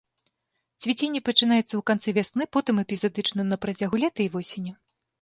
Цвіценне 0.85 1.21
пачынаецца 1.29 1.67
ў 1.75 1.81
канцы 1.91 2.09
вясны, 2.21 2.43
потым 2.59 2.75
эпізадычна 2.87 3.41
на 3.55 3.63
працягу 3.67 3.95
лета 4.09 4.21
і 4.31 4.33
восені. 4.39 4.79